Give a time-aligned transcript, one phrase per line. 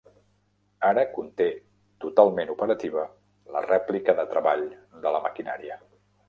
[0.87, 1.45] Ara conté
[2.05, 3.03] totalment operativa,
[3.57, 4.65] la rèplica de treball
[5.05, 5.79] de la maquinària.